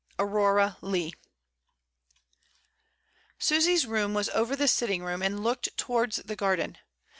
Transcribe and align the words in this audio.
Aurora 0.17 0.77
Leigh. 0.81 1.11
Susy's 3.37 3.85
room 3.85 4.15
was 4.15 4.29
over 4.29 4.55
the 4.55 4.67
sitting 4.67 5.03
room, 5.03 5.21
and 5.21 5.43
looked 5.43 5.77
towards 5.77 6.15
the 6.15 6.35
garden. 6.35 6.79